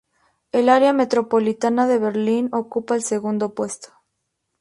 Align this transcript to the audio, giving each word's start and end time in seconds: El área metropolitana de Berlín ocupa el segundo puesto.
El 0.51 0.69
área 0.69 0.93
metropolitana 0.93 1.85
de 1.85 1.99
Berlín 1.99 2.49
ocupa 2.53 2.95
el 2.95 3.03
segundo 3.03 3.53
puesto. 3.53 3.89